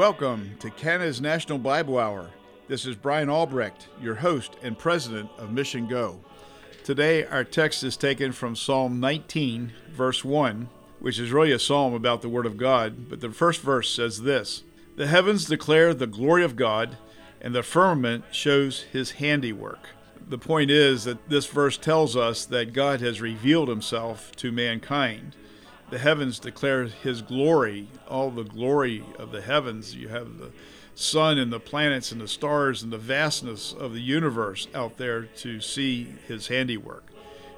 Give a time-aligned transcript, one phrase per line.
[0.00, 2.30] Welcome to Canada's National Bible Hour.
[2.68, 6.24] This is Brian Albrecht, your host and president of Mission Go.
[6.84, 10.70] Today, our text is taken from Psalm 19, verse 1,
[11.00, 14.22] which is really a psalm about the Word of God, but the first verse says
[14.22, 14.62] this
[14.96, 16.96] The heavens declare the glory of God,
[17.38, 19.90] and the firmament shows his handiwork.
[20.18, 25.36] The point is that this verse tells us that God has revealed himself to mankind
[25.90, 29.94] the heavens declare his glory, all the glory of the heavens.
[29.94, 30.52] You have the
[30.94, 35.22] sun and the planets and the stars and the vastness of the universe out there
[35.22, 37.09] to see his handiwork.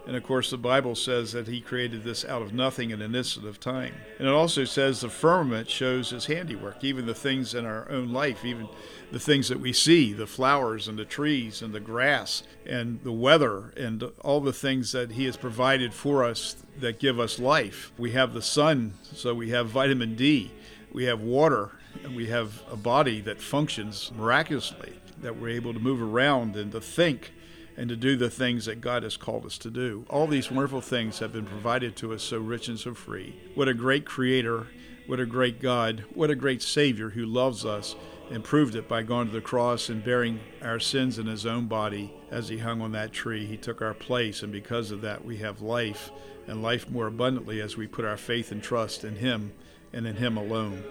[0.04, 3.14] And of course, the Bible says that he created this out of nothing in an
[3.14, 3.94] instant of time.
[4.18, 8.12] And it also says the firmament shows his handiwork, even the things in our own
[8.12, 8.68] life, even
[9.12, 13.12] the things that we see the flowers and the trees and the grass and the
[13.12, 17.92] weather and all the things that he has provided for us that give us life.
[17.96, 20.50] We have the sun, so we have vitamin D,
[20.92, 21.70] we have water,
[22.02, 26.72] and we have a body that functions miraculously, that we're able to move around and
[26.72, 27.32] to think
[27.76, 30.04] and to do the things that God has called us to do.
[30.08, 33.40] All these wonderful things have been provided to us so rich and so free.
[33.54, 34.66] What a great creator,
[35.06, 37.96] what a great God, what a great Savior who loves us
[38.30, 41.66] and proved it by going to the cross and bearing our sins in his own
[41.66, 43.44] body as he hung on that tree.
[43.44, 46.10] He took our place, and because of that, we have life
[46.46, 49.52] and life more abundantly as we put our faith and trust in him
[49.92, 50.82] and in him alone.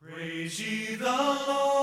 [0.00, 1.75] Praise ye the Lord,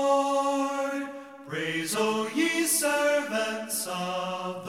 [1.54, 4.63] praise, O ye servants of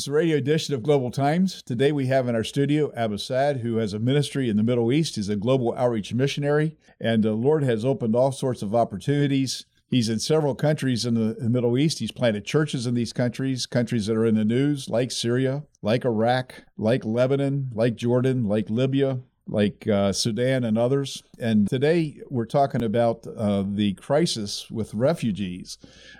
[0.00, 1.62] This is a radio edition of Global Times.
[1.62, 4.90] Today we have in our studio Abba Sad, who has a ministry in the Middle
[4.90, 5.16] East.
[5.16, 9.66] He's a global outreach missionary, and the Lord has opened all sorts of opportunities.
[9.90, 11.98] He's in several countries in the, the Middle East.
[11.98, 16.06] He's planted churches in these countries, countries that are in the news, like Syria, like
[16.06, 21.22] Iraq, like Lebanon, like Jordan, like Libya, like uh, Sudan and others.
[21.38, 25.76] And today we're talking about uh, the crisis with refugees,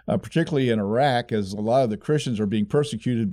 [0.07, 3.33] uh, particularly in Iraq, as a lot of the Christians are being persecuted.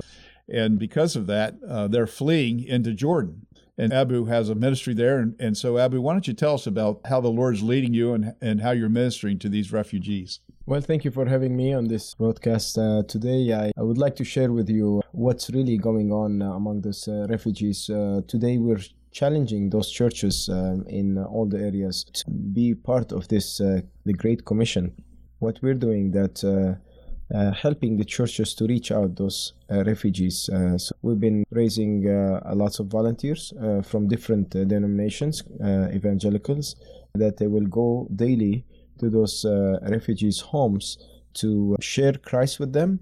[0.50, 3.46] And because of that, uh, they're fleeing into Jordan.
[3.78, 5.20] And Abu has a ministry there.
[5.20, 8.14] And, and so, Abu, why don't you tell us about how the Lord's leading you
[8.14, 10.40] and, and how you're ministering to these refugees?
[10.66, 13.54] Well, thank you for having me on this broadcast uh, today.
[13.54, 17.08] I, I would like to share with you what's really going on uh, among those
[17.08, 17.90] uh, refugees.
[17.90, 18.82] Uh, today, we're
[19.12, 24.14] challenging those churches um, in all the areas to be part of this uh, the
[24.14, 24.92] Great Commission.
[25.40, 26.44] What we're doing that.
[27.34, 30.50] Uh, uh, helping the churches to reach out those uh, refugees.
[30.50, 35.44] Uh, so we've been raising uh, lots of volunteers uh, from different uh, denominations,
[35.94, 36.76] evangelicals,
[37.16, 38.66] that they will go daily
[39.00, 39.46] to those
[39.84, 40.98] refugees' homes
[41.34, 43.00] to share Christ with them,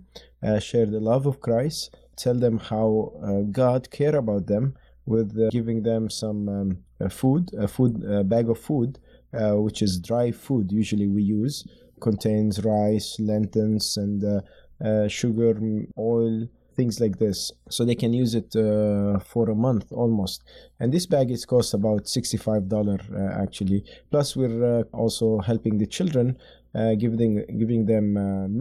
[0.59, 3.13] share the love of Christ, tell them how
[3.51, 4.75] God care about them
[5.05, 8.99] with giving them some um, food, a food a bag of food,
[9.31, 11.65] which is dry food usually we use
[12.05, 14.41] contains rice, lentils, and uh,
[14.87, 15.53] uh, sugar,
[15.97, 17.51] oil, things like this.
[17.69, 20.43] So they can use it uh, for a month almost.
[20.79, 23.83] And this bag is cost about $65 uh, actually.
[24.11, 26.37] Plus, we're uh, also helping the children,
[26.75, 28.05] uh, giving, giving them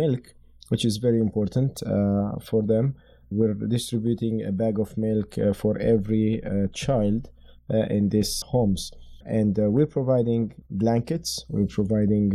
[0.04, 0.22] milk,
[0.70, 1.82] which is very important
[2.48, 2.94] for them.
[3.30, 6.40] We're distributing a bag of milk for every
[6.72, 7.30] child
[7.96, 8.92] in these homes.
[9.26, 12.26] And we're providing blankets, we're providing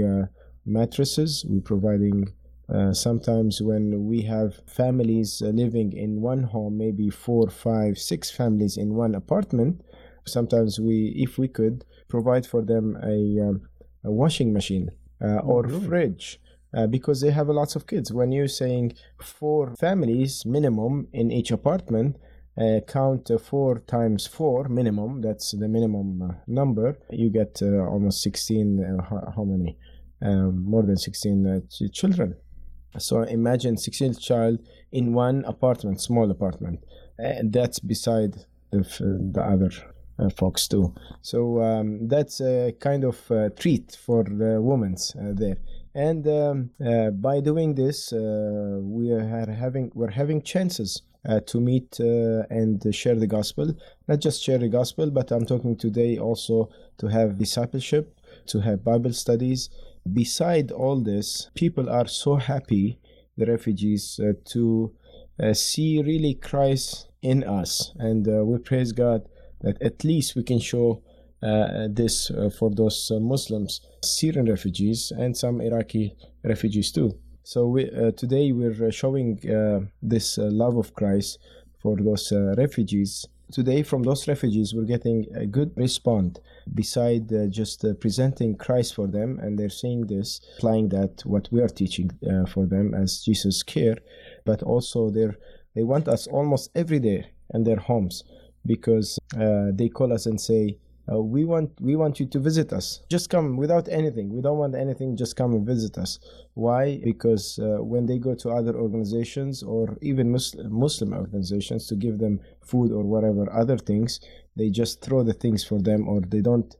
[0.69, 1.45] mattresses.
[1.47, 2.33] We're providing
[2.69, 8.29] Uh, sometimes when we have families uh, living in one home, maybe four, five, six
[8.29, 9.81] families in one apartment,
[10.27, 13.61] sometimes we, if we could, provide for them a, um,
[14.03, 14.89] a washing machine
[15.23, 15.87] uh, or really?
[15.87, 16.39] fridge.
[16.71, 18.13] Uh, because they have lots of kids.
[18.13, 22.17] When you're saying four families minimum in each apartment,
[22.61, 28.21] uh, count four times four minimum, that's the minimum uh, number, you get uh, almost
[28.21, 29.77] 16, how, how, many?
[30.21, 32.35] Um, more than 16 ch- children.
[32.97, 34.59] So imagine 16 child
[34.91, 36.83] in one apartment, small apartment.
[37.17, 38.79] And that's beside the,
[39.33, 39.71] the other
[40.19, 40.93] uh, folks too.
[41.21, 45.57] So um, that's a kind of uh, treat for the women uh, there.
[45.95, 51.59] And um, uh, by doing this, uh, we are having we're having chances uh, to
[51.59, 53.73] meet and share the gospel.
[54.07, 56.69] Not just share the gospel, but I'm talking today also
[56.99, 59.69] to have discipleship, to have Bible studies,
[60.13, 62.99] beside all this, people are so happy,
[63.37, 64.93] the refugees, uh, to
[65.41, 67.93] uh, see really Christ in us.
[67.97, 69.27] And uh, we praise God
[69.61, 71.01] that at least we can show
[71.41, 77.17] uh, this uh, for those uh, Muslims, Syrian refugees, and some Iraqi refugees too.
[77.43, 79.39] So we, today we're showing
[80.03, 81.39] this love of Christ
[81.81, 86.39] for those refugees today from those refugees we're getting a good response
[86.73, 89.39] beside uh, just uh, presenting christ for them.
[89.41, 93.63] And they're seeing this applying that what we are teaching uh, for them as jesus
[93.63, 93.97] care
[94.45, 95.37] but also they're
[95.75, 98.23] they want us almost every day in their homes
[98.65, 100.77] because uh, they call us and say
[101.11, 103.01] uh, we want we want you to visit us.
[103.09, 104.29] Just come without anything.
[104.29, 105.17] We don't want anything.
[105.17, 106.19] Just come and visit us.
[106.53, 106.99] Why?
[107.03, 112.19] Because uh, when they go to other organizations or even muslim, muslim organizations to give
[112.19, 114.19] them food or whatever other things
[114.59, 116.75] they just throw the things for them or they don't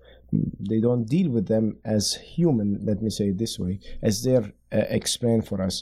[0.69, 4.51] they don't deal with them as human let me say it this way as they're
[4.71, 5.81] uh, explained for us.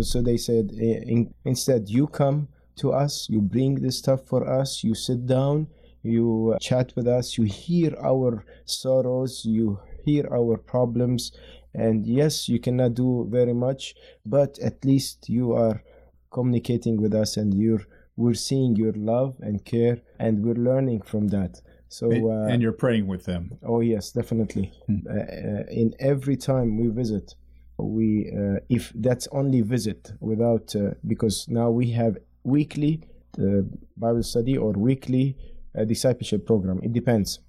[0.00, 4.84] So they said in, instead you come to us you bring this stuff for us
[4.84, 5.66] you sit down
[6.02, 11.32] you chat with us, you hear our sorrows, you hear our problems,
[11.74, 15.82] and yes, you cannot do very much, but at least you are
[16.30, 17.84] communicating with us and you're
[18.16, 21.60] we're seeing your love and care and we're learning from that.
[21.88, 23.58] So uh, and you're praying with them.
[23.64, 24.72] oh yes definitely.
[24.86, 24.96] Hmm.
[25.08, 27.34] uh, uh in every time we visit
[27.78, 33.02] we uh, if that's only visit without uh, because now we have weekly
[33.38, 33.62] uh,
[33.96, 35.36] bible study or weekly
[35.74, 36.80] a discipleship program.
[36.82, 37.40] It depends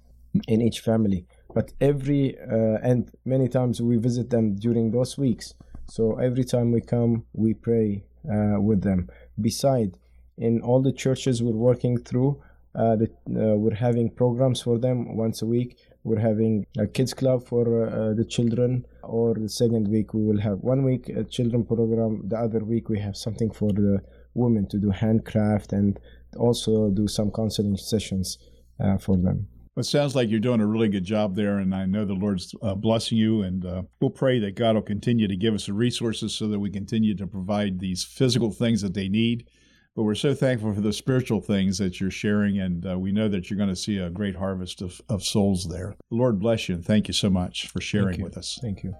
[0.46, 5.54] in each family, but every uh, and many times we visit them during those weeks.
[5.86, 9.08] So every time we come, we pray uh, with them.
[9.40, 9.98] Beside,
[10.38, 12.40] in all the churches we're working through,
[12.74, 15.78] uh, the, uh, we're having programs for them once a week.
[16.04, 20.40] We're having a kids club for uh, the children, or the second week we will
[20.40, 22.22] have one week a children program.
[22.28, 24.00] The other week we have something for the
[24.34, 25.98] women to do handcraft and
[26.36, 28.38] also do some counseling sessions
[28.82, 29.46] uh, for them.
[29.74, 32.14] Well, it sounds like you're doing a really good job there, and I know the
[32.14, 33.42] Lord's uh, blessing you.
[33.42, 36.58] And uh, we'll pray that God will continue to give us the resources so that
[36.58, 39.48] we continue to provide these physical things that they need.
[39.94, 43.28] But we're so thankful for the spiritual things that you're sharing, and uh, we know
[43.28, 45.96] that you're going to see a great harvest of, of souls there.
[46.10, 48.58] Lord bless you, and thank you so much for sharing with us.
[48.62, 48.94] Thank you.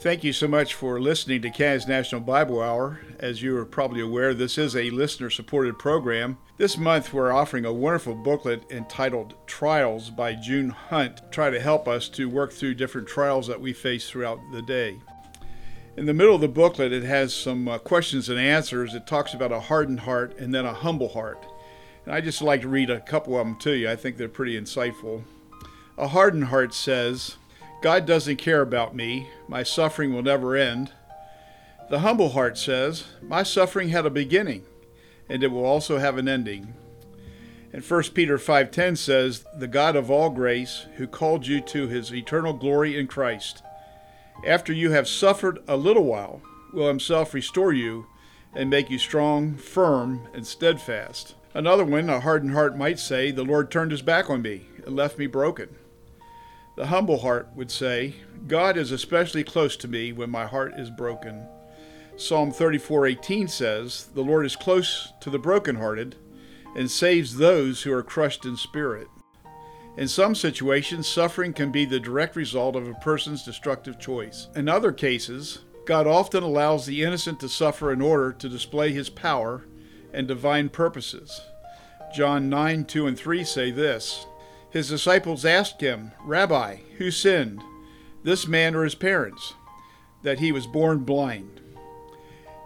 [0.00, 3.00] Thank you so much for listening to Canada's National Bible Hour.
[3.18, 6.38] As you are probably aware, this is a listener supported program.
[6.56, 11.60] This month, we're offering a wonderful booklet entitled Trials by June Hunt, to try to
[11.60, 14.96] help us to work through different trials that we face throughout the day.
[15.98, 18.94] In the middle of the booklet, it has some uh, questions and answers.
[18.94, 21.44] It talks about a hardened heart and then a humble heart.
[22.06, 23.90] And I just like to read a couple of them to you.
[23.90, 25.24] I think they're pretty insightful.
[25.98, 27.36] A hardened heart says,
[27.82, 29.28] God doesn't care about me.
[29.48, 30.92] My suffering will never end.
[31.88, 34.64] The humble heart says, My suffering had a beginning,
[35.28, 36.74] and it will also have an ending.
[37.72, 42.12] And 1 Peter 5:10 says, "The God of all grace, who called you to his
[42.12, 43.62] eternal glory in Christ,
[44.44, 48.06] after you have suffered a little while, will himself restore you
[48.54, 53.44] and make you strong, firm, and steadfast." Another one, a hardened heart might say, "The
[53.44, 55.76] Lord turned his back on me and left me broken."
[56.80, 58.14] The humble heart would say,
[58.48, 61.46] God is especially close to me when my heart is broken.
[62.16, 66.16] Psalm 34:18 says, "The Lord is close to the brokenhearted
[66.74, 69.08] and saves those who are crushed in spirit."
[69.98, 74.48] In some situations, suffering can be the direct result of a person's destructive choice.
[74.56, 79.10] In other cases, God often allows the innocent to suffer in order to display his
[79.10, 79.66] power
[80.14, 81.42] and divine purposes.
[82.14, 84.24] John 9, 2 and 3 say this
[84.70, 87.62] his disciples asked him, Rabbi, who sinned,
[88.22, 89.54] this man or his parents,
[90.22, 91.60] that he was born blind.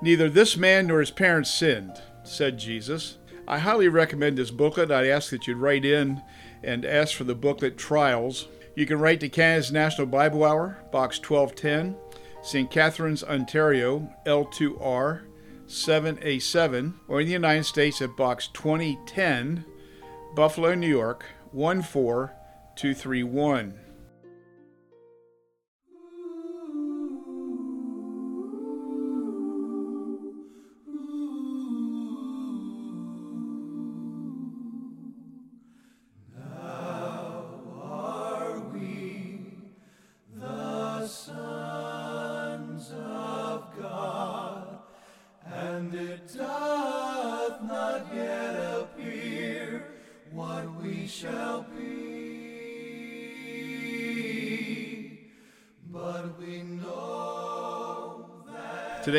[0.02, 1.92] Neither this man nor his parents sinned,
[2.24, 3.18] said Jesus.
[3.48, 4.90] I highly recommend this booklet.
[4.90, 6.22] I'd ask that you write in
[6.62, 8.48] and ask for the booklet Trials.
[8.74, 11.96] You can write to Canada's National Bible Hour, Box 1210,
[12.42, 12.70] St.
[12.70, 15.22] Catharines, Ontario, L2R
[15.66, 19.64] 7A7, or in the United States at Box 2010,
[20.34, 23.83] Buffalo, New York 14231.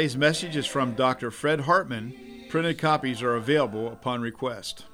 [0.06, 1.32] Today's message is from Dr.
[1.32, 2.14] Fred Hartman.
[2.50, 4.86] Printed copies are available upon request.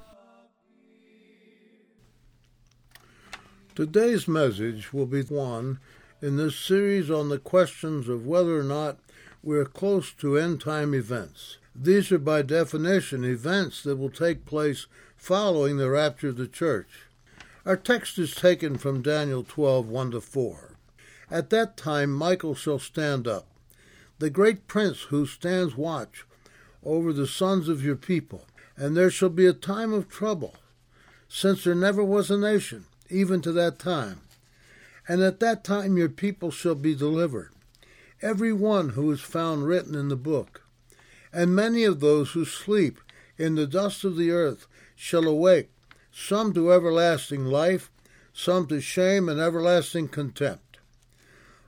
[3.74, 5.80] Today's message will be one
[6.22, 9.00] in this series on the questions of whether or not
[9.42, 11.58] we're close to end time events.
[11.76, 14.86] These are by definition events that will take place
[15.18, 16.88] following the rapture of the church.
[17.66, 20.78] Our text is taken from Daniel 12 1 to 4.
[21.30, 23.46] At that time Michael shall stand up
[24.18, 26.24] the great prince who stands watch
[26.84, 28.46] over the sons of your people.
[28.76, 30.56] And there shall be a time of trouble,
[31.28, 34.20] since there never was a nation, even to that time.
[35.06, 37.50] And at that time your people shall be delivered,
[38.22, 40.62] every one who is found written in the book.
[41.32, 43.00] And many of those who sleep
[43.36, 45.70] in the dust of the earth shall awake,
[46.12, 47.90] some to everlasting life,
[48.32, 50.78] some to shame and everlasting contempt.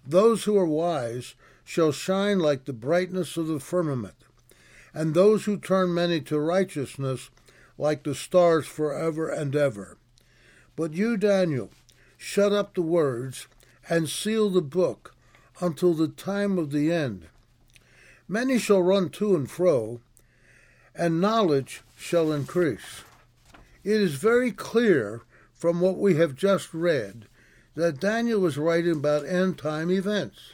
[0.07, 1.35] Those who are wise
[1.65, 4.17] shall shine like the brightness of the firmament,
[4.93, 7.31] and those who turn many to righteousness
[7.79, 9.97] like the stars forever and ever.
[10.77, 11.71] But you, Daniel,
[12.17, 13.49] shut up the words
[13.89, 15.15] and seal the book
[15.61, 17.27] until the time of the end.
[18.29, 20.01] Many shall run to and fro,
[20.95, 23.03] and knowledge shall increase.
[23.83, 27.27] It is very clear from what we have just read
[27.75, 30.53] that Daniel was writing about end time events.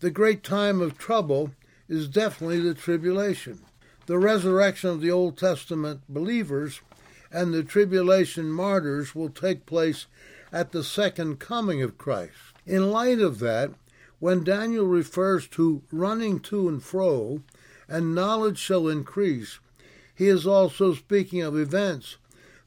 [0.00, 1.50] The great time of trouble
[1.86, 3.60] is definitely the tribulation.
[4.06, 6.80] The resurrection of the Old Testament believers
[7.30, 10.06] and the tribulation martyrs will take place
[10.50, 12.32] at the second coming of Christ.
[12.66, 13.72] In light of that,
[14.20, 17.42] when Daniel refers to running to and fro,
[17.86, 19.58] and knowledge shall increase,
[20.14, 22.16] he is also speaking of events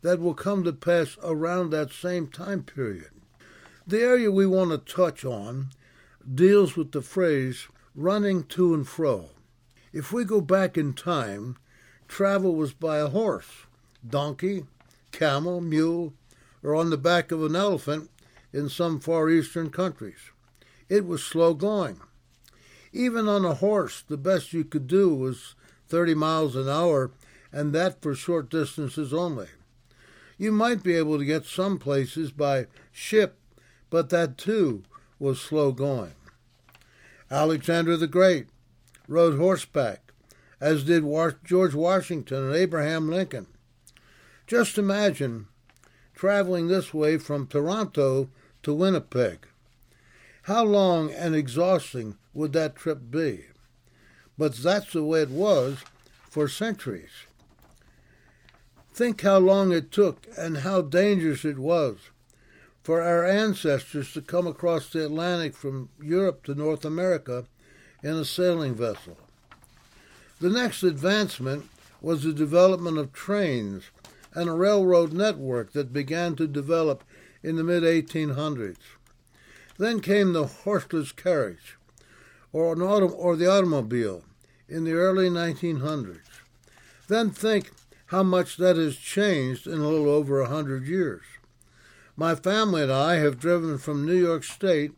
[0.04, 3.10] that will come to pass around that same time period.
[3.88, 5.70] The area we want to touch on
[6.32, 9.30] deals with the phrase running to and fro.
[9.92, 11.58] If we go back in time,
[12.08, 13.66] travel was by a horse,
[14.08, 14.66] donkey,
[15.12, 16.14] camel, mule,
[16.64, 18.10] or on the back of an elephant
[18.52, 20.32] in some Far Eastern countries.
[20.90, 22.00] It was slow going.
[22.92, 25.56] Even on a horse, the best you could do was
[25.90, 27.12] 30 miles an hour,
[27.52, 29.48] and that for short distances only.
[30.38, 33.38] You might be able to get some places by ship,
[33.90, 34.84] but that too
[35.20, 36.14] was slow going.
[37.30, 38.48] Alexander the Great
[39.08, 40.12] rode horseback,
[40.62, 41.04] as did
[41.44, 43.48] George Washington and Abraham Lincoln.
[44.48, 45.48] Just imagine
[46.14, 48.30] traveling this way from Toronto
[48.62, 49.48] to Winnipeg.
[50.44, 53.46] How long and exhausting would that trip be?
[54.38, 55.80] But that's the way it was
[56.30, 57.28] for centuries.
[58.94, 61.98] Think how long it took and how dangerous it was
[62.84, 67.46] for our ancestors to come across the Atlantic from Europe to North America
[68.04, 69.18] in a sailing vessel.
[70.42, 71.70] The next advancement
[72.02, 73.86] was the development of trains
[74.34, 77.04] and a railroad network that began to develop
[77.42, 78.76] in the mid 1800s.
[79.78, 81.78] Then came the horseless carriage,
[82.52, 84.24] or, or the automobile,
[84.68, 86.20] in the early 1900s.
[87.08, 87.72] Then think
[88.08, 91.24] how much that has changed in a little over a hundred years.
[92.16, 94.92] My family and I have driven from New York State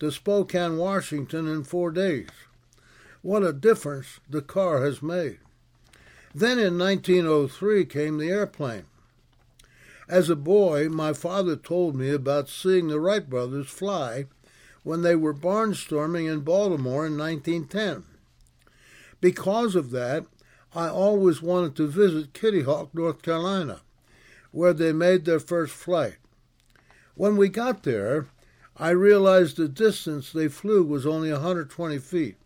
[0.00, 2.28] to Spokane, Washington in four days.
[3.22, 5.38] What a difference the car has made.
[6.34, 8.86] Then in 1903 came the airplane.
[10.08, 14.26] As a boy, my father told me about seeing the Wright brothers fly
[14.82, 18.04] when they were barnstorming in Baltimore in 1910.
[19.20, 20.26] Because of that,
[20.74, 23.82] I always wanted to visit Kitty Hawk, North Carolina,
[24.50, 26.16] where they made their first flight.
[27.18, 28.28] When we got there,
[28.76, 32.36] I realized the distance they flew was only 120 feet,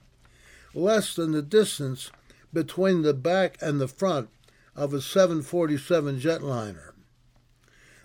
[0.73, 2.11] less than the distance
[2.55, 4.31] between the back and the front
[4.75, 6.93] of a 747 jetliner.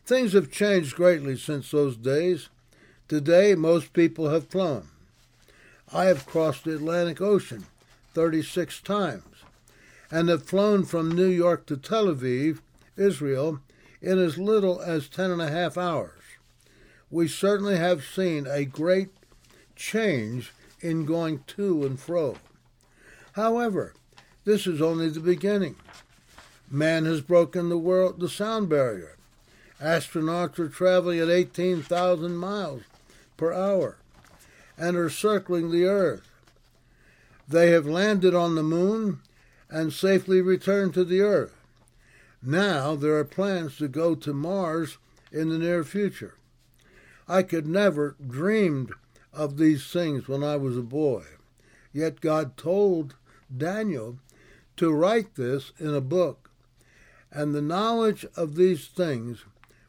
[0.05, 2.49] Things have changed greatly since those days.
[3.07, 4.89] Today, most people have flown.
[5.93, 7.65] I have crossed the Atlantic Ocean
[8.13, 9.23] 36 times
[10.11, 12.59] and have flown from New York to Tel Aviv,
[12.97, 13.61] Israel,
[14.01, 16.16] in as little as ten and a half hours.
[17.09, 19.09] We certainly have seen a great
[19.75, 22.35] change in going to and fro.
[23.33, 23.93] However,
[24.43, 25.75] this is only the beginning.
[26.69, 29.15] Man has broken the world the sound barrier.
[29.81, 32.81] Astronauts are traveling at 18,000 miles
[33.37, 33.97] per hour
[34.77, 36.29] and are circling the earth.
[37.47, 39.19] They have landed on the moon
[39.69, 41.55] and safely returned to the earth.
[42.41, 44.97] Now there are plans to go to Mars
[45.31, 46.36] in the near future.
[47.27, 48.91] I could never dreamed
[49.33, 51.23] of these things when I was a boy.
[51.91, 53.15] Yet God told
[53.55, 54.19] Daniel
[54.77, 56.49] to write this in a book,
[57.31, 59.45] and the knowledge of these things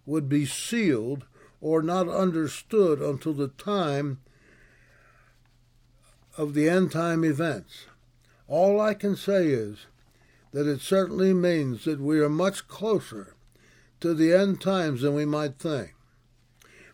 [0.07, 1.26] would be sealed
[1.61, 4.18] or not understood until the time
[6.37, 7.87] of the end time events.
[8.47, 9.87] All I can say is
[10.52, 13.35] that it certainly means that we are much closer
[14.00, 15.95] to the end times than we might think.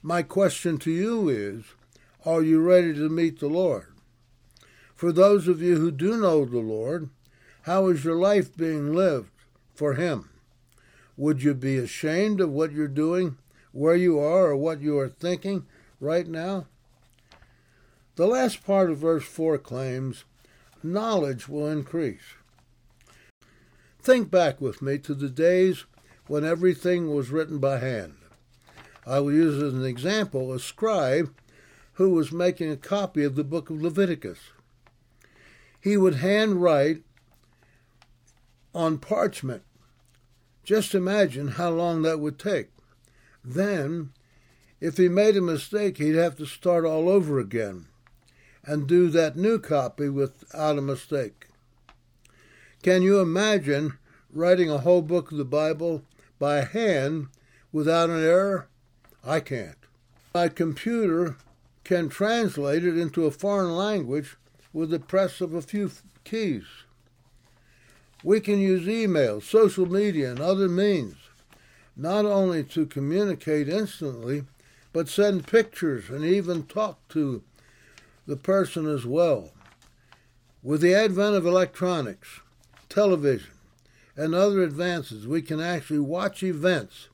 [0.06, 1.64] My question to you is
[2.26, 3.87] Are you ready to meet the Lord?
[4.94, 7.08] For those of you who do know the Lord,
[7.62, 9.30] how is your life being lived
[9.75, 10.28] for Him?
[11.16, 13.38] Would you be ashamed of what you're doing,
[13.73, 15.64] where you are, or what you are thinking
[16.00, 16.66] right now?
[18.16, 20.25] The last part of verse 4 claims
[20.82, 22.34] knowledge will increase.
[24.02, 25.87] Think back with me to the days
[26.26, 28.16] when everything was written by hand.
[29.06, 31.34] I will use as an example a scribe
[31.94, 34.38] who was making a copy of the book of Leviticus.
[35.80, 37.02] He would handwrite
[38.74, 39.62] on parchment.
[40.64, 42.68] Just imagine how long that would take.
[43.44, 44.11] Then,
[44.81, 47.87] if he made a mistake, he'd have to start all over again
[48.64, 51.48] and do that new copy without a mistake.
[52.83, 53.98] Can you imagine
[54.33, 56.02] writing a whole book of the Bible
[56.38, 57.29] by hand
[57.72, 58.68] without an error?
[59.26, 59.78] I can't.
[60.34, 61.37] My computer
[61.82, 64.37] can translate it into a foreign language
[64.72, 65.90] with the press of a few
[66.24, 66.64] keys.
[68.22, 71.16] We can use email, social media, and other means
[71.96, 74.44] not only to communicate instantly,
[74.92, 77.42] but send pictures and even talk to
[78.26, 79.52] the person as well.
[80.62, 82.40] With the advent of electronics,
[82.88, 83.52] television,
[84.16, 87.08] and other advances, we can actually watch events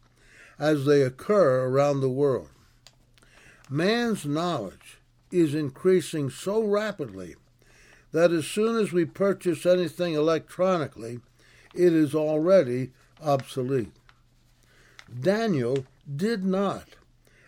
[0.61, 2.51] as they occur around the world.
[3.71, 4.99] Man's knowledge
[5.33, 7.35] is increasing so rapidly
[8.13, 11.21] that as soon as we purchase anything electronically,
[11.75, 12.91] it is already
[13.23, 13.93] obsolete.
[15.21, 16.89] Daniel did not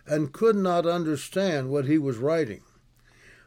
[0.07, 2.62] and could not understand what he was writing.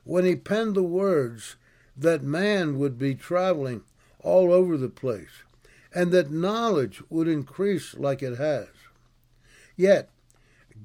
[0.03, 1.55] When he penned the words
[1.97, 3.83] that man would be traveling
[4.19, 5.43] all over the place
[5.93, 8.67] and that knowledge would increase like it has.
[9.75, 10.09] Yet,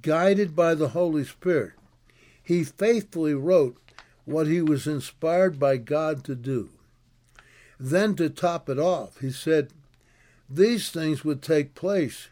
[0.02, 1.72] guided by the Holy Spirit,
[2.42, 3.76] he faithfully wrote
[4.24, 6.70] what he was inspired by God to do.
[7.78, 9.72] Then, to top it off, he said,
[10.48, 12.28] These things would take place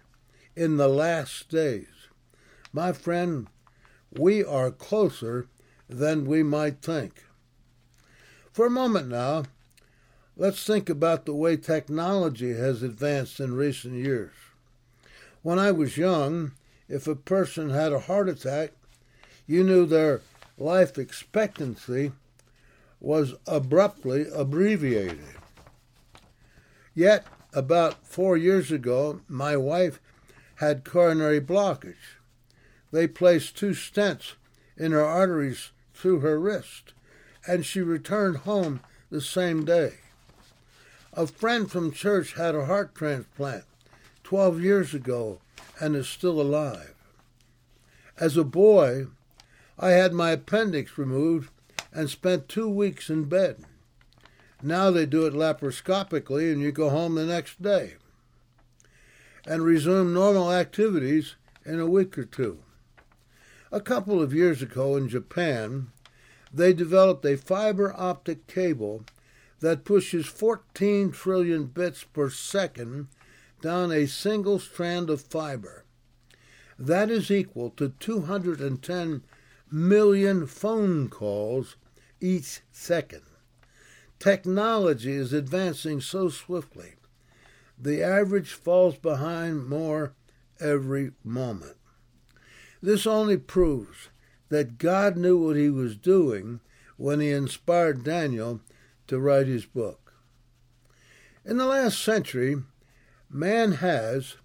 [0.56, 2.08] in the last days.
[2.72, 3.46] My friend,
[4.10, 5.46] we are closer
[5.88, 7.24] than we might think.
[8.52, 9.44] For a moment now,
[10.36, 14.32] let's think about the way technology has advanced in recent years.
[15.42, 16.52] When I was young,
[16.88, 18.72] if a person had a heart attack,
[19.46, 20.20] you knew their
[20.58, 22.12] life expectancy
[23.00, 25.20] was abruptly abbreviated.
[26.94, 30.00] Yet, about four years ago, my wife
[30.56, 32.18] had coronary blockage.
[32.90, 34.32] They placed two stents
[34.76, 36.92] in her arteries through her wrist,
[37.46, 39.94] and she returned home the same day.
[41.12, 43.64] A friend from church had a heart transplant
[44.28, 45.40] 12 years ago
[45.80, 46.92] and is still alive.
[48.20, 49.06] As a boy,
[49.78, 51.50] I had my appendix removed
[51.94, 53.64] and spent two weeks in bed.
[54.62, 57.94] Now they do it laparoscopically and you go home the next day
[59.46, 62.58] and resume normal activities in a week or two.
[63.72, 65.86] A couple of years ago in Japan,
[66.52, 69.04] they developed a fiber optic cable
[69.60, 73.08] that pushes 14 trillion bits per second
[73.60, 75.84] down a single strand of fiber.
[76.78, 79.22] That is equal to 210
[79.70, 81.76] million phone calls
[82.20, 83.22] each second.
[84.18, 86.94] Technology is advancing so swiftly,
[87.80, 90.14] the average falls behind more
[90.58, 91.76] every moment.
[92.82, 94.08] This only proves
[94.48, 96.60] that God knew what he was doing
[96.96, 98.60] when he inspired Daniel
[99.06, 100.12] to write his book.
[101.44, 102.56] In the last century,
[103.30, 104.36] man has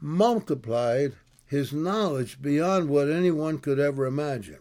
[0.00, 1.12] multiplied
[1.46, 4.60] his knowledge beyond what anyone could ever imagine.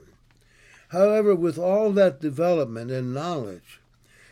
[0.90, 3.80] However, with all that development and knowledge,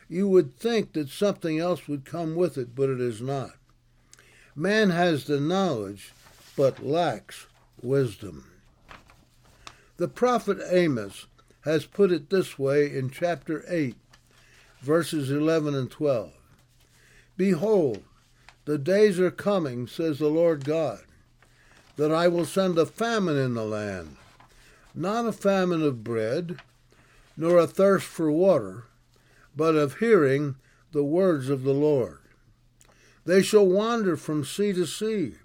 [0.10, 3.52] you would think that something else would come with it, but it is not.
[4.56, 6.14] Man has the knowledge,
[6.56, 7.46] but lacks
[7.82, 8.46] wisdom.
[9.98, 11.28] The prophet Amos
[11.62, 13.96] has put it this way in chapter 8,
[14.82, 16.32] verses 11 and 12
[17.36, 18.04] Behold,
[18.68, 21.00] the days are coming, says the Lord God,
[21.96, 24.18] that I will send a famine in the land,
[24.94, 26.58] not a famine of bread,
[27.38, 28.84] nor a thirst for water,
[29.56, 30.56] but of hearing
[30.92, 32.20] the words of the Lord.
[33.24, 35.36] They shall wander from sea to sea,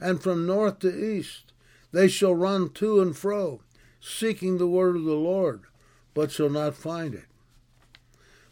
[0.00, 1.52] and from north to east.
[1.92, 3.60] They shall run to and fro,
[4.00, 5.62] seeking the word of the Lord,
[6.12, 7.26] but shall not find it.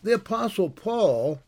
[0.04, 1.40] The Apostle Paul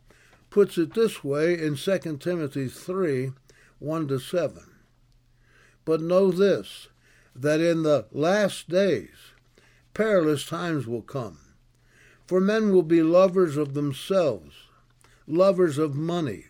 [0.55, 3.33] puts it this way in 2 Timothy 3
[3.81, 4.63] 1 to 7.
[5.85, 6.87] But know this,
[7.35, 9.33] that in the last days
[9.95, 11.41] perilous times will come.
[12.29, 14.55] For men will be lovers of themselves,
[15.27, 16.45] lovers of money,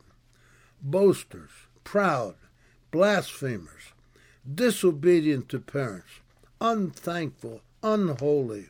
[0.83, 2.35] boasters, proud,
[2.91, 3.95] blasphemers,
[4.55, 6.21] disobedient to parents,
[6.61, 8.69] unthankful, unholy,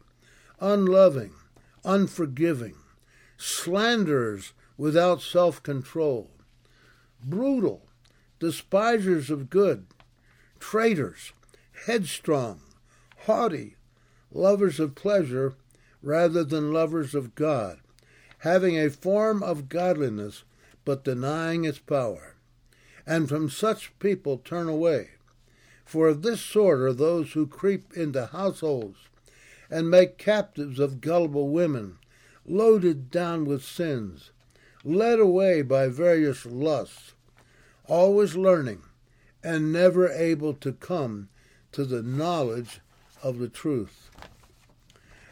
[0.61, 1.33] unloving,
[1.85, 2.77] unforgiving,
[3.37, 6.31] slanderers without self control,
[7.23, 7.87] brutal,
[8.39, 9.87] despisers of good,
[10.59, 11.33] traitors,
[11.87, 12.61] headstrong,
[13.27, 13.77] haughty,
[14.33, 15.55] lovers of pleasure
[16.03, 17.79] rather than lovers of God,
[18.39, 20.45] having a form of godliness
[20.85, 22.37] but denying its power.
[23.07, 25.11] And from such people turn away.
[25.85, 28.99] For of this sort are those who creep into households
[29.71, 31.99] and make captives of gullible women,
[32.47, 34.31] loaded down with sins,
[34.85, 37.15] led away by various lusts,
[37.87, 38.83] always learning
[39.43, 41.29] and never able to come
[41.73, 42.81] to the knowledge
[43.23, 44.11] of the truth.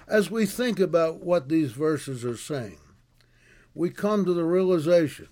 [0.09, 2.79] As we think about what these verses are saying,
[3.75, 5.29] we come to the realization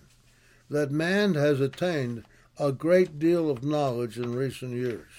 [0.68, 2.24] that man has attained
[2.58, 5.10] a great deal of knowledge in recent years.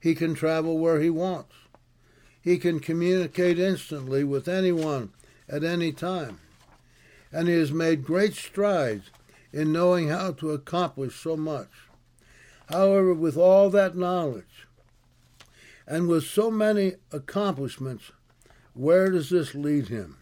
[0.00, 1.54] He can travel where he wants.
[2.40, 5.12] He can communicate instantly with anyone
[5.48, 6.40] at any time.
[7.32, 9.10] And he has made great strides
[9.52, 11.68] in knowing how to accomplish so much.
[12.68, 14.66] However, with all that knowledge
[15.86, 18.12] and with so many accomplishments,
[18.74, 20.16] where does this lead him?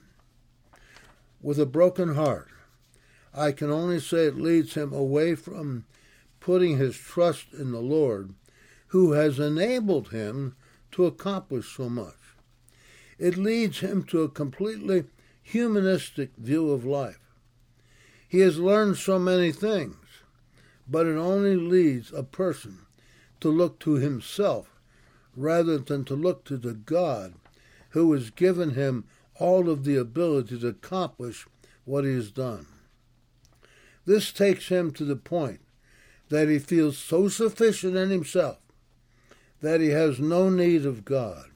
[1.41, 2.49] With a broken heart,
[3.35, 5.85] I can only say it leads him away from
[6.41, 8.35] putting his trust in the Lord,
[8.89, 10.57] who has enabled him
[10.93, 12.15] to accomplish so much.
[13.19, 15.05] It leads him to a completely
[15.47, 17.21] humanistic view of life.
[18.29, 19.95] He has learned so many things,
[20.89, 22.79] but it only leads a person
[23.39, 24.81] to look to himself
[25.37, 27.35] rather than to look to the God
[27.91, 29.05] who has given him
[29.37, 31.47] all of the ability to accomplish
[31.85, 32.67] what he has done.
[34.05, 35.61] This takes him to the point
[36.29, 38.59] that he feels so sufficient in himself
[39.61, 41.51] that he has no need of God.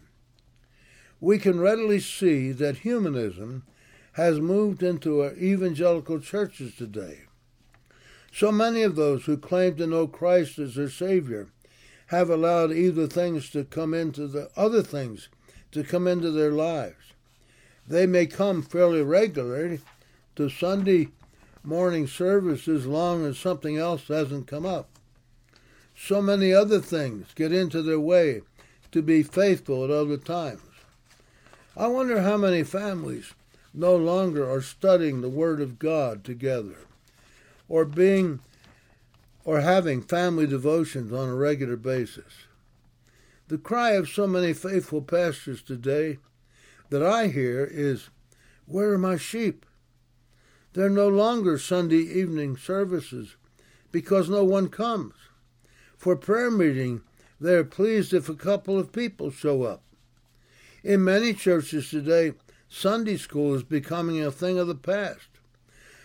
[1.20, 3.64] We can readily see that humanism
[4.20, 7.22] has moved into our evangelical churches today.
[8.30, 11.48] So many of those who claim to know Christ as their Savior
[12.08, 15.30] have allowed either things to come into the other things
[15.72, 17.14] to come into their lives.
[17.88, 19.80] They may come fairly regularly
[20.36, 21.08] to Sunday
[21.64, 24.90] morning service as long as something else hasn't come up.
[25.96, 28.42] So many other things get into their way
[28.92, 30.60] to be faithful at other times.
[31.74, 33.32] I wonder how many families
[33.72, 36.76] no longer are studying the Word of God together
[37.68, 38.40] or being
[39.44, 42.46] or having family devotions on a regular basis.
[43.48, 46.18] The cry of so many faithful pastors today
[46.90, 48.10] that I hear is,
[48.66, 49.64] Where are my sheep?
[50.72, 53.34] There are no longer Sunday evening services
[53.90, 55.14] because no one comes.
[55.96, 57.02] For prayer meeting,
[57.40, 59.82] they are pleased if a couple of people show up.
[60.84, 62.34] In many churches today,
[62.72, 65.26] Sunday school is becoming a thing of the past.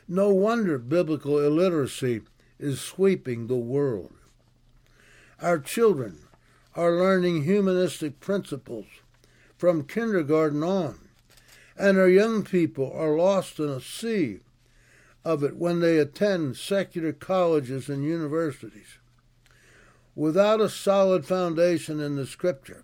[0.07, 2.21] No wonder biblical illiteracy
[2.59, 4.13] is sweeping the world.
[5.39, 6.23] Our children
[6.75, 8.87] are learning humanistic principles
[9.55, 11.07] from kindergarten on,
[11.77, 14.39] and our young people are lost in a sea
[15.23, 18.97] of it when they attend secular colleges and universities.
[20.15, 22.83] Without a solid foundation in the Scripture,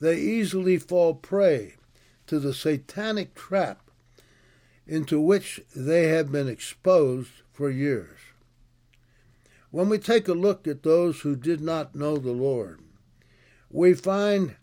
[0.00, 1.74] they easily fall prey
[2.26, 3.90] to the satanic trap
[4.86, 8.18] into which they have been exposed for years.
[9.70, 12.80] When we take a look at those who did not know the Lord,
[13.70, 14.56] we find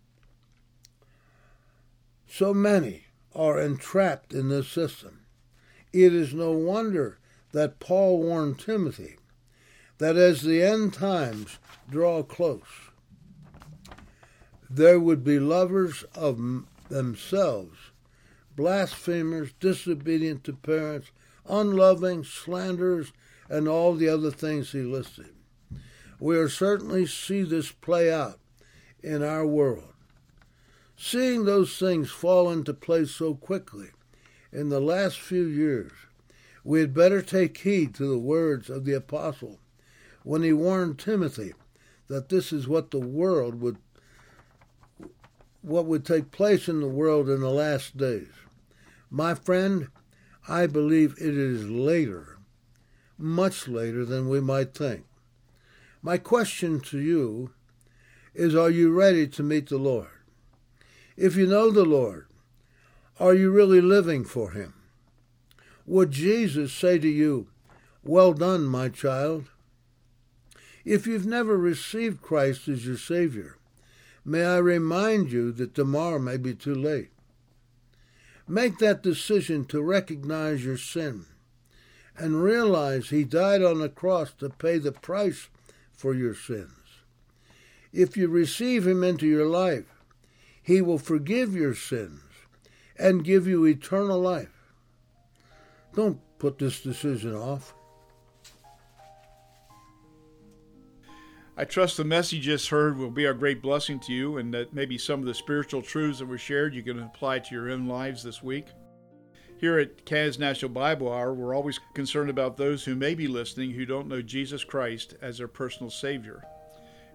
[2.27, 5.19] so many are entrapped in this system.
[5.91, 7.19] It is no wonder
[7.51, 9.17] that Paul warned Timothy
[9.99, 12.89] that as the end times draw close,
[14.69, 17.77] there would be lovers of themselves,
[18.55, 21.11] blasphemers, disobedient to parents,
[21.47, 23.11] unloving, slanderers,
[23.49, 25.33] and all the other things he listed.
[26.19, 28.39] We are certainly see this play out
[29.01, 29.93] in our world.
[30.95, 33.89] Seeing those things fall into place so quickly
[34.51, 35.91] in the last few years,
[36.63, 39.59] we had better take heed to the words of the apostle
[40.23, 41.53] when he warned Timothy
[42.07, 43.77] that this is what the world would
[45.63, 48.27] what would take place in the world in the last days.
[49.09, 49.87] My friend,
[50.47, 52.37] I believe it is later,
[53.17, 55.05] much later than we might think.
[56.01, 57.51] My question to you
[58.33, 60.09] is Are you ready to meet the Lord?
[61.15, 62.27] If you know the Lord,
[63.19, 64.73] are you really living for Him?
[65.85, 67.47] Would Jesus say to you,
[68.03, 69.45] Well done, my child?
[70.83, 73.55] If you've never received Christ as your Savior,
[74.25, 77.09] may I remind you that tomorrow may be too late.
[78.47, 81.25] Make that decision to recognize your sin
[82.17, 85.49] and realize He died on the cross to pay the price
[85.91, 86.69] for your sins.
[87.91, 89.85] If you receive Him into your life,
[90.61, 92.21] He will forgive your sins
[92.97, 94.71] and give you eternal life.
[95.95, 97.73] Don't put this decision off.
[101.55, 104.51] I trust the message you just heard will be a great blessing to you and
[104.55, 107.69] that maybe some of the spiritual truths that were shared you can apply to your
[107.69, 108.69] own lives this week.
[109.59, 113.69] Here at Canada's National Bible Hour, we're always concerned about those who may be listening
[113.69, 116.43] who don't know Jesus Christ as their personal Savior.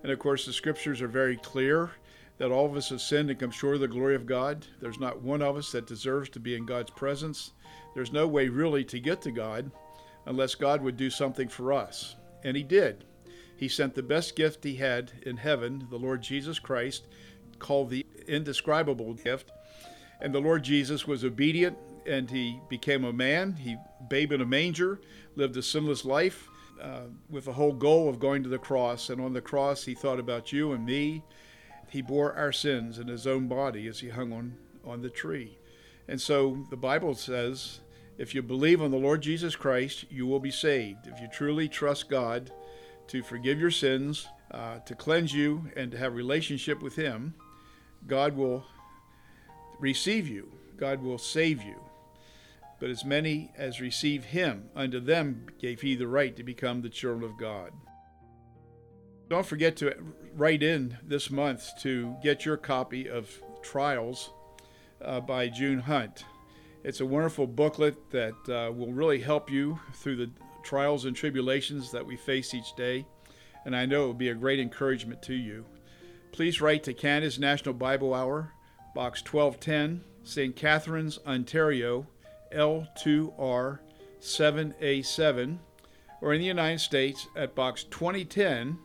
[0.05, 1.91] And of course, the scriptures are very clear
[2.39, 4.65] that all of us have sinned and come short of the glory of God.
[4.81, 7.55] There's not one of us that deserves to be in God's presence.
[7.93, 9.69] There's no way really to get to God
[10.27, 12.15] unless God would do something for us.
[12.45, 13.05] And He did.
[13.59, 17.09] He sent the best gift He had in heaven, the Lord Jesus Christ,
[17.59, 19.51] called the indescribable gift.
[20.21, 23.55] And the Lord Jesus was obedient and He became a man.
[23.55, 23.77] He
[24.09, 25.01] babe in a manger,
[25.35, 26.49] lived a sinless life.
[26.81, 29.11] Uh, with the whole goal of going to the cross.
[29.11, 31.25] And on the cross, he thought about you and me.
[31.89, 35.59] He bore our sins in his own body as he hung on, on the tree.
[36.07, 37.81] And so the Bible says
[38.17, 41.07] if you believe on the Lord Jesus Christ, you will be saved.
[41.07, 42.51] If you truly trust God
[43.09, 47.35] to forgive your sins, uh, to cleanse you, and to have relationship with Him,
[48.07, 48.65] God will
[49.79, 50.53] receive you.
[50.77, 51.77] God will save you.
[52.81, 56.89] But as many as receive him, unto them gave he the right to become the
[56.89, 57.73] children of God.
[59.29, 59.95] Don't forget to
[60.35, 63.31] write in this month to get your copy of
[63.63, 64.31] Trials
[65.05, 66.25] uh, by June Hunt.
[66.85, 70.31] It's a wonderful booklet that uh, will really help you through the
[70.69, 73.07] trials and tribulations that we face each day,
[73.65, 75.65] and I know it will be a great encouragement to you.
[76.31, 78.53] Please write to Canada's National Bible Hour,
[78.95, 80.55] Box 1210, St.
[80.55, 82.07] Catharines, Ontario
[82.55, 83.79] L2R
[84.21, 85.57] 7A7,
[86.21, 88.79] or in the United States at Box 2010,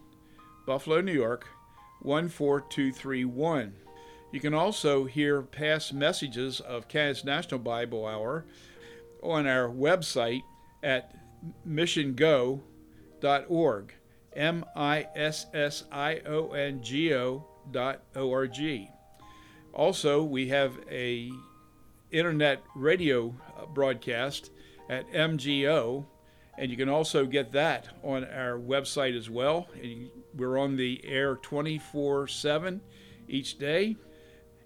[0.66, 1.46] Buffalo, New York
[2.02, 3.74] 14231.
[4.32, 8.46] You can also hear past messages of Canada's National Bible Hour
[9.22, 10.44] on our website
[10.82, 11.14] at
[11.68, 13.94] missiongo.org.
[14.36, 18.90] M I S S I O N G O dot O R G.
[19.74, 21.32] Also, we have a
[22.12, 24.52] internet radio uh, broadcast
[24.90, 26.06] at MGO,
[26.58, 29.68] and you can also get that on our website as well.
[29.82, 32.82] And we're on the air 24 7
[33.28, 33.96] each day,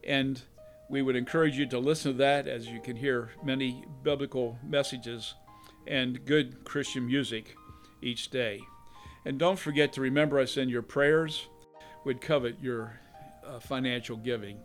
[0.03, 0.41] and
[0.89, 5.35] we would encourage you to listen to that as you can hear many biblical messages
[5.87, 7.55] and good Christian music
[8.01, 8.61] each day.
[9.25, 11.47] And don't forget to remember us in your prayers.
[12.05, 12.99] We'd covet your
[13.45, 14.59] uh, financial giving.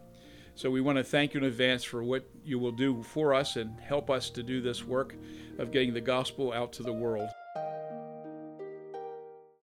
[0.54, 3.56] So we want to thank you in advance for what you will do for us
[3.56, 5.14] and help us to do this work
[5.58, 7.28] of getting the gospel out to the world.